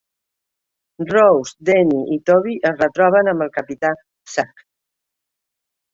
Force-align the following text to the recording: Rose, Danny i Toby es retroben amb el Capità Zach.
Rose, 1.09 1.53
Danny 1.69 2.01
i 2.17 2.19
Toby 2.29 2.57
es 2.71 2.81
retroben 2.85 3.31
amb 3.35 3.47
el 3.49 3.55
Capità 3.61 3.95
Zach. 4.37 4.69